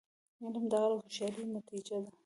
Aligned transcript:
علم 0.43 0.63
د 0.71 0.73
عقل 0.81 0.91
او 0.95 0.99
هوښیاری 1.03 1.43
نتیجه 1.57 1.97
ده. 2.03 2.11